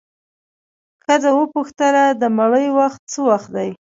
[1.03, 3.69] ښځه وپوښتله د مړي وخت څه وخت دی؟